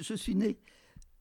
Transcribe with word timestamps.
je 0.00 0.14
suis 0.14 0.34
né 0.34 0.58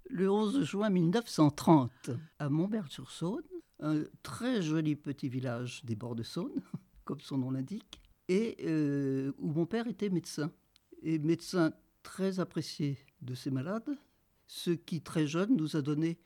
le 0.09 0.29
11 0.29 0.63
juin 0.63 0.89
1930 0.89 2.11
à 2.39 2.49
Montbert-sur-Saône, 2.49 3.43
un 3.79 4.03
très 4.23 4.61
joli 4.61 4.95
petit 4.95 5.29
village 5.29 5.83
des 5.85 5.95
bords 5.95 6.15
de 6.15 6.23
Saône, 6.23 6.61
comme 7.05 7.19
son 7.19 7.37
nom 7.37 7.51
l'indique, 7.51 8.01
et 8.27 8.57
euh, 8.65 9.31
où 9.37 9.51
mon 9.51 9.65
père 9.65 9.87
était 9.87 10.09
médecin. 10.09 10.51
Et 11.01 11.19
médecin 11.19 11.73
très 12.03 12.39
apprécié 12.39 12.97
de 13.21 13.35
ses 13.35 13.51
malades, 13.51 13.97
ce 14.47 14.71
qui, 14.71 15.01
très 15.01 15.27
jeune, 15.27 15.55
nous 15.55 15.75
a 15.75 15.81
donné 15.81 16.17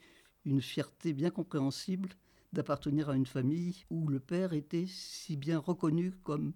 une 0.45 0.61
fierté 0.61 1.13
bien 1.13 1.29
compréhensible 1.29 2.09
d'appartenir 2.53 3.09
à 3.09 3.15
une 3.15 3.25
famille 3.25 3.83
où 3.89 4.07
le 4.07 4.19
père 4.19 4.53
était 4.53 4.85
si 4.87 5.37
bien 5.37 5.59
reconnu 5.59 6.11
comme 6.23 6.53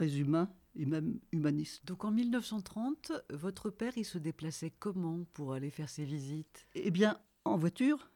très 0.00 0.18
humain 0.18 0.48
et 0.76 0.86
même 0.86 1.20
humaniste. 1.30 1.84
Donc 1.84 2.06
en 2.06 2.10
1930, 2.10 3.12
votre 3.34 3.68
père, 3.68 3.92
il 3.98 4.06
se 4.06 4.16
déplaçait 4.16 4.70
comment 4.70 5.26
pour 5.34 5.52
aller 5.52 5.68
faire 5.68 5.90
ses 5.90 6.06
visites? 6.06 6.66
Eh 6.74 6.90
bien, 6.90 7.20
en 7.44 7.58
voiture. 7.58 8.10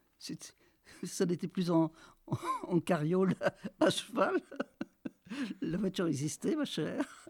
Ça 1.02 1.26
n'était 1.26 1.46
plus 1.46 1.70
en, 1.70 1.92
en, 2.62 2.80
carriole 2.80 3.34
à, 3.80 3.90
cheval. 3.90 4.40
La 5.60 5.76
voiture 5.76 6.06
existait, 6.06 6.56
ma 6.56 6.64
chère. 6.64 7.28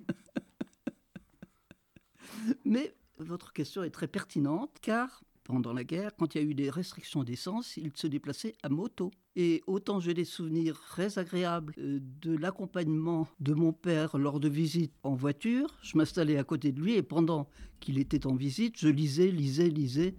Mais 2.65 2.95
votre 3.19 3.53
question 3.53 3.83
est 3.83 3.91
très 3.91 4.07
pertinente 4.07 4.79
car 4.81 5.25
pendant 5.45 5.73
la 5.73 5.85
guerre, 5.85 6.17
quand 6.17 6.35
il 6.35 6.43
y 6.43 6.45
a 6.45 6.49
eu 6.49 6.55
des 6.55 6.71
restrictions 6.71 7.23
d'essence, 7.23 7.77
il 7.77 7.93
se 7.95 8.07
déplaçait 8.07 8.55
à 8.63 8.69
moto. 8.69 9.11
Et 9.37 9.63
autant 9.67 10.01
j'ai 10.01 10.15
des 10.15 10.25
souvenirs 10.25 10.81
très 10.89 11.19
agréables 11.19 11.75
euh, 11.79 12.01
de 12.23 12.37
l'accompagnement 12.37 13.29
de 13.41 13.53
mon 13.53 13.73
père 13.73 14.17
lors 14.17 14.41
de 14.41 14.49
visites 14.49 14.95
en 15.03 15.15
voiture. 15.15 15.79
Je 15.83 15.97
m'installais 15.99 16.39
à 16.39 16.45
côté 16.45 16.73
de 16.73 16.81
lui 16.81 16.95
et 16.95 17.03
pendant 17.03 17.49
qu'il 17.81 17.99
était 17.99 18.27
en 18.27 18.35
visite, 18.35 18.79
je 18.79 18.89
lisais, 18.89 19.31
lisais, 19.31 19.69
lisais. 19.69 20.17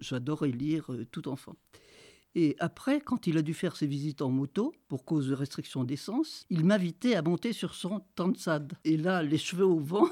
J'adorais 0.00 0.50
lire 0.50 0.92
euh, 0.92 1.04
tout 1.10 1.28
enfant. 1.28 1.56
Et 2.34 2.56
après, 2.60 3.00
quand 3.00 3.26
il 3.26 3.36
a 3.36 3.42
dû 3.42 3.52
faire 3.52 3.76
ses 3.76 3.86
visites 3.86 4.22
en 4.22 4.30
moto, 4.30 4.72
pour 4.88 5.04
cause 5.04 5.28
de 5.28 5.34
restrictions 5.34 5.84
d'essence, 5.84 6.46
il 6.48 6.64
m'invitait 6.64 7.14
à 7.14 7.20
monter 7.20 7.52
sur 7.52 7.74
son 7.74 8.00
Tansad. 8.14 8.72
Et 8.84 8.96
là, 8.96 9.22
les 9.22 9.36
cheveux 9.36 9.66
au 9.66 9.78
vent, 9.78 10.08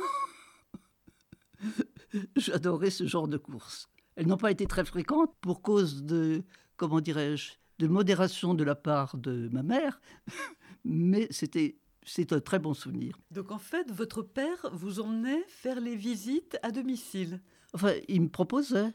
j'adorais 2.36 2.90
ce 2.90 3.06
genre 3.06 3.28
de 3.28 3.38
course. 3.38 3.88
Elles 4.20 4.26
n'ont 4.26 4.36
pas 4.36 4.50
été 4.50 4.66
très 4.66 4.84
fréquentes 4.84 5.34
pour 5.40 5.62
cause 5.62 6.04
de, 6.04 6.42
comment 6.76 7.00
dirais-je, 7.00 7.52
de 7.78 7.86
modération 7.86 8.52
de 8.52 8.62
la 8.62 8.74
part 8.74 9.16
de 9.16 9.48
ma 9.50 9.62
mère, 9.62 9.98
mais 10.84 11.26
c'était 11.30 11.78
c'est 12.04 12.34
un 12.34 12.40
très 12.40 12.58
bon 12.58 12.74
souvenir. 12.74 13.18
Donc 13.30 13.50
en 13.50 13.58
fait, 13.58 13.90
votre 13.90 14.20
père 14.20 14.68
vous 14.74 15.00
emmenait 15.00 15.42
faire 15.48 15.80
les 15.80 15.96
visites 15.96 16.58
à 16.62 16.70
domicile 16.70 17.40
Enfin, 17.72 17.94
il 18.08 18.20
me 18.20 18.28
proposait. 18.28 18.92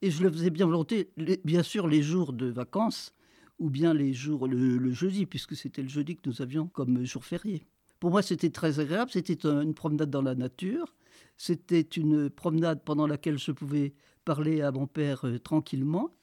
Et 0.00 0.10
je 0.10 0.22
le 0.22 0.30
faisais 0.30 0.48
bien 0.48 0.64
volontiers, 0.64 1.12
bien 1.44 1.62
sûr, 1.62 1.86
les 1.86 2.00
jours 2.00 2.32
de 2.32 2.46
vacances, 2.46 3.14
ou 3.58 3.68
bien 3.68 3.92
les 3.92 4.14
jours, 4.14 4.48
le, 4.48 4.90
jeudi, 4.90 5.26
puisque 5.26 5.54
c'était 5.54 5.82
le 5.82 5.88
jeudi 5.88 6.16
que 6.16 6.28
nous 6.28 6.40
avions 6.40 6.66
comme 6.66 7.04
jour 7.04 7.26
férié. 7.26 7.66
Pour 8.00 8.10
moi, 8.10 8.22
c'était 8.22 8.50
très 8.50 8.80
agréable. 8.80 9.10
C'était 9.10 9.46
une 9.46 9.74
promenade 9.74 10.08
dans 10.08 10.22
la 10.22 10.34
nature. 10.34 10.94
C'était 11.36 11.80
une 11.80 12.30
promenade 12.30 12.82
pendant 12.84 13.06
laquelle 13.06 13.38
je 13.38 13.52
pouvais 13.52 13.94
parler 14.24 14.62
à 14.62 14.72
mon 14.72 14.86
père 14.86 15.26
euh, 15.26 15.38
tranquillement. 15.38 16.14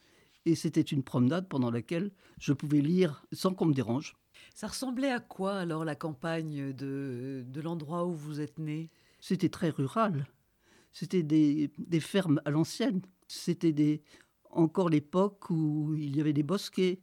Et 0.46 0.56
c'était 0.56 0.82
une 0.82 1.04
promenade 1.04 1.48
pendant 1.48 1.72
laquelle 1.72 2.12
je 2.40 2.52
pouvais 2.52 2.82
lire 2.82 3.26
sans 3.32 3.54
qu'on 3.54 3.66
me 3.66 3.74
dérange. 3.74 4.16
Ça 4.54 4.68
ressemblait 4.68 5.12
à 5.12 5.20
quoi 5.20 5.56
alors 5.56 5.86
la 5.86 5.96
campagne 5.96 6.74
de, 6.74 7.44
de 7.48 7.62
l'endroit 7.62 8.06
où 8.06 8.14
vous 8.14 8.42
êtes 8.42 8.60
né? 8.60 8.90
C'était 9.22 9.50
très 9.50 9.70
rural. 9.70 10.28
C'était 10.92 11.24
des, 11.24 11.72
des 11.78 12.00
fermes 12.02 12.42
à 12.44 12.52
l'ancienne. 12.52 13.02
C'était 13.28 13.72
des, 13.72 14.04
encore 14.50 14.90
l'époque 14.90 15.50
où 15.50 15.96
il 15.96 16.16
y 16.16 16.22
avait 16.22 16.34
des 16.34 16.44
bosquets, 16.44 17.00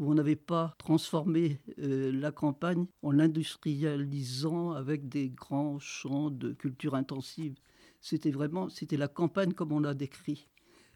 où 0.00 0.10
on 0.10 0.14
n'avait 0.14 0.34
pas 0.34 0.74
transformé 0.78 1.60
euh, 1.78 2.10
la 2.10 2.32
campagne 2.32 2.86
en 3.02 3.12
l'industrialisant 3.12 4.72
avec 4.72 5.08
des 5.08 5.28
grands 5.28 5.78
champs 5.78 6.30
de 6.30 6.52
culture 6.54 6.94
intensive. 6.94 7.54
C'était 8.00 8.30
vraiment, 8.30 8.70
c'était 8.70 8.96
la 8.96 9.08
campagne 9.08 9.52
comme 9.52 9.72
on 9.72 9.80
l'a 9.80 9.92
décrit, 9.92 10.48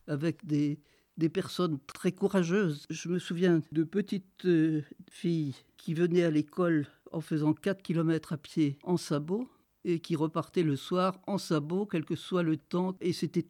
avec 0.08 0.46
des, 0.46 0.80
des 1.18 1.28
personnes 1.28 1.78
très 1.86 2.12
courageuses. 2.12 2.86
Je 2.88 3.10
me 3.10 3.18
souviens 3.18 3.60
de 3.72 3.84
petites 3.84 4.46
euh, 4.46 4.80
filles 5.10 5.54
qui 5.76 5.92
venaient 5.92 6.24
à 6.24 6.30
l'école 6.30 6.86
en 7.12 7.20
faisant 7.20 7.52
4 7.52 7.82
km 7.82 8.32
à 8.32 8.38
pied 8.38 8.78
en 8.84 8.96
sabot 8.96 9.46
et 9.84 10.00
qui 10.00 10.16
repartaient 10.16 10.62
le 10.62 10.76
soir 10.76 11.20
en 11.26 11.36
sabot, 11.36 11.84
quel 11.84 12.06
que 12.06 12.16
soit 12.16 12.42
le 12.42 12.56
temps. 12.56 12.96
Et 13.02 13.12
c'était 13.12 13.46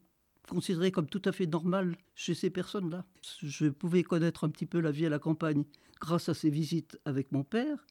considéré 0.49 0.91
comme 0.91 1.09
tout 1.09 1.23
à 1.25 1.33
fait 1.33 1.47
normal 1.47 1.97
chez 2.15 2.35
ces 2.35 2.51
personnes-là. 2.51 3.05
Je 3.43 3.69
pouvais 3.69 4.03
connaître 4.03 4.45
un 4.45 4.51
petit 4.51 4.67
peu 4.67 4.81
la 4.81 4.91
vie 4.91 5.07
à 5.07 5.11
la 5.11 5.19
campagne 5.19 5.65
grâce 6.01 6.29
à 6.29 6.35
ces 6.35 6.51
visites 6.51 6.99
avec 7.05 7.33
mon 7.33 7.45
père, 7.45 7.87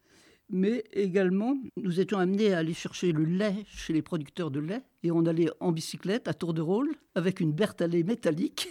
mais 0.50 0.84
également 0.92 1.58
nous 1.78 2.00
étions 2.00 2.20
amenés 2.20 2.54
à 2.54 2.60
aller 2.60 2.74
chercher 2.74 3.12
le 3.12 3.24
lait 3.24 3.66
chez 3.68 3.94
les 3.94 4.02
producteurs 4.02 4.52
de 4.52 4.60
lait 4.60 4.84
et 5.02 5.12
on 5.12 5.26
allait 5.26 5.50
en 5.60 5.72
bicyclette 5.72 6.28
à 6.28 6.34
tour 6.34 6.54
de 6.54 6.62
rôle 6.62 6.92
avec 7.16 7.40
une 7.40 7.54
berthalée 7.54 8.04
métallique 8.04 8.68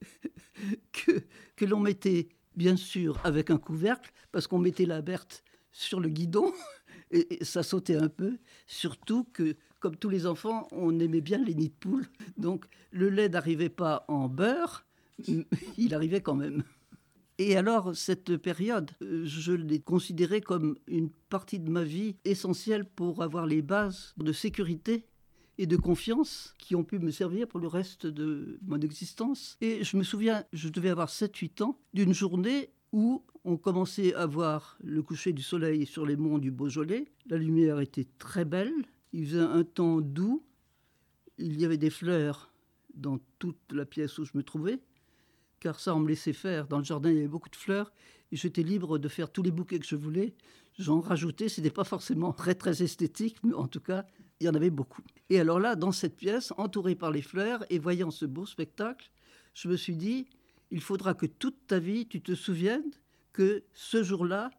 que, 0.92 1.24
que 1.56 1.64
l'on 1.64 1.80
mettait 1.80 2.28
bien 2.56 2.76
sûr 2.76 3.20
avec 3.24 3.50
un 3.50 3.58
couvercle, 3.58 4.10
parce 4.32 4.46
qu'on 4.46 4.58
mettait 4.58 4.86
la 4.86 5.02
Berthe 5.02 5.44
sur 5.72 6.00
le 6.00 6.08
guidon, 6.08 6.52
et, 7.10 7.44
ça 7.44 7.62
sautait 7.62 7.96
un 7.96 8.08
peu, 8.08 8.38
surtout 8.66 9.24
que, 9.32 9.56
comme 9.80 9.96
tous 9.96 10.10
les 10.10 10.26
enfants, 10.26 10.66
on 10.72 10.98
aimait 10.98 11.20
bien 11.20 11.42
les 11.42 11.54
nids 11.54 11.68
de 11.68 11.74
poules, 11.74 12.06
donc 12.36 12.66
le 12.90 13.08
lait 13.08 13.28
n'arrivait 13.28 13.68
pas 13.68 14.04
en 14.08 14.28
beurre, 14.28 14.86
il 15.78 15.94
arrivait 15.94 16.20
quand 16.20 16.34
même. 16.34 16.62
Et 17.38 17.56
alors, 17.56 17.94
cette 17.94 18.36
période, 18.38 18.90
je 19.00 19.52
l'ai 19.52 19.80
considérée 19.80 20.40
comme 20.40 20.76
une 20.86 21.10
partie 21.28 21.58
de 21.58 21.70
ma 21.70 21.84
vie 21.84 22.16
essentielle 22.24 22.86
pour 22.86 23.22
avoir 23.22 23.44
les 23.46 23.60
bases 23.60 24.14
de 24.16 24.32
sécurité 24.32 25.04
et 25.58 25.66
de 25.66 25.76
confiance 25.76 26.54
qui 26.58 26.74
ont 26.74 26.84
pu 26.84 26.98
me 26.98 27.10
servir 27.10 27.46
pour 27.46 27.60
le 27.60 27.68
reste 27.68 28.06
de 28.06 28.58
mon 28.66 28.80
existence. 28.80 29.56
Et 29.60 29.84
je 29.84 29.96
me 29.96 30.02
souviens, 30.02 30.44
je 30.52 30.68
devais 30.68 30.90
avoir 30.90 31.08
7-8 31.08 31.62
ans, 31.62 31.78
d'une 31.92 32.14
journée 32.14 32.70
où 32.96 33.22
on 33.44 33.58
commençait 33.58 34.14
à 34.14 34.24
voir 34.24 34.78
le 34.82 35.02
coucher 35.02 35.34
du 35.34 35.42
soleil 35.42 35.84
sur 35.84 36.06
les 36.06 36.16
monts 36.16 36.38
du 36.38 36.50
Beaujolais. 36.50 37.12
La 37.26 37.36
lumière 37.36 37.78
était 37.80 38.06
très 38.18 38.46
belle, 38.46 38.72
il 39.12 39.26
faisait 39.26 39.40
un 39.40 39.64
temps 39.64 40.00
doux, 40.00 40.42
il 41.36 41.60
y 41.60 41.66
avait 41.66 41.76
des 41.76 41.90
fleurs 41.90 42.54
dans 42.94 43.18
toute 43.38 43.60
la 43.70 43.84
pièce 43.84 44.18
où 44.18 44.24
je 44.24 44.30
me 44.32 44.42
trouvais, 44.42 44.80
car 45.60 45.78
ça, 45.78 45.94
on 45.94 46.00
me 46.00 46.08
laissait 46.08 46.32
faire. 46.32 46.68
Dans 46.68 46.78
le 46.78 46.84
jardin, 46.84 47.10
il 47.10 47.16
y 47.16 47.18
avait 47.18 47.28
beaucoup 47.28 47.50
de 47.50 47.56
fleurs, 47.56 47.92
et 48.32 48.36
j'étais 48.36 48.62
libre 48.62 48.96
de 48.96 49.08
faire 49.08 49.30
tous 49.30 49.42
les 49.42 49.50
bouquets 49.50 49.78
que 49.78 49.86
je 49.86 49.96
voulais. 49.96 50.34
J'en 50.78 51.00
rajoutais, 51.00 51.50
ce 51.50 51.60
n'était 51.60 51.74
pas 51.74 51.84
forcément 51.84 52.32
très, 52.32 52.54
très 52.54 52.82
esthétique, 52.82 53.36
mais 53.44 53.52
en 53.52 53.68
tout 53.68 53.80
cas, 53.80 54.06
il 54.40 54.46
y 54.46 54.48
en 54.48 54.54
avait 54.54 54.70
beaucoup. 54.70 55.02
Et 55.28 55.38
alors 55.38 55.60
là, 55.60 55.76
dans 55.76 55.92
cette 55.92 56.16
pièce, 56.16 56.50
entourée 56.56 56.94
par 56.94 57.10
les 57.10 57.22
fleurs 57.22 57.62
et 57.68 57.78
voyant 57.78 58.10
ce 58.10 58.24
beau 58.24 58.46
spectacle, 58.46 59.10
je 59.52 59.68
me 59.68 59.76
suis 59.76 59.96
dit, 59.96 60.28
il 60.70 60.80
faudra 60.80 61.14
que 61.14 61.26
toute 61.26 61.66
ta 61.66 61.78
vie, 61.78 62.06
tu 62.06 62.20
te 62.20 62.34
souviennes 62.34 62.90
que 63.32 63.64
ce 63.72 64.02
jour-là, 64.02 64.50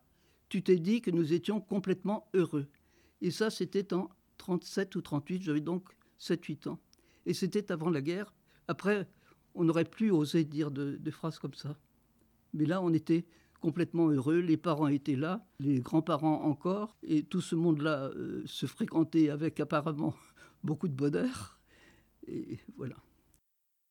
tu 0.50 0.64
t'es 0.64 0.78
dit 0.78 1.02
que 1.02 1.12
nous 1.12 1.34
étions 1.34 1.60
complètement 1.60 2.30
heureux. 2.34 2.68
Et 3.22 3.32
ça, 3.32 3.50
c'était 3.50 3.94
en 3.94 4.10
37 4.38 4.96
ou 4.96 5.02
38, 5.02 5.42
j'avais 5.42 5.62
donc 5.62 5.90
7-8 6.20 6.70
ans. 6.70 6.80
Et 7.26 7.34
c'était 7.34 7.72
avant 7.72 7.90
la 7.90 8.02
guerre. 8.02 8.34
Après, 8.68 9.08
on 9.56 9.64
n'aurait 9.64 9.86
plus 9.86 10.12
osé 10.12 10.44
dire 10.46 10.72
de, 10.72 11.00
phrases 11.12 11.40
comme 11.40 11.54
ça. 11.54 11.78
Mais 12.54 12.66
là, 12.66 12.82
on 12.82 12.94
était 12.94 13.26
complètement 13.60 14.10
heureux. 14.10 14.40
Les 14.40 14.58
parents 14.58 14.88
étaient 14.88 15.16
là, 15.16 15.46
les 15.60 15.80
grands-parents 15.80 16.44
encore, 16.44 16.96
et 17.04 17.24
tout 17.24 17.42
ce 17.42 17.56
monde-là 17.56 18.12
euh, 18.16 18.44
se 18.46 18.66
fréquentait 18.66 19.30
avec 19.30 19.60
apparemment 19.60 20.16
beaucoup 20.64 20.88
de 20.88 20.94
bonheur. 20.94 21.60
Et 22.28 22.60
voilà. 22.78 22.96